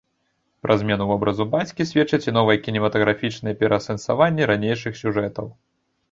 [0.65, 5.53] Пра змену вобразу бацькі сведчаць і новыя кінематаграфічныя пераасэнсаванні ранейшых сюжэтаў.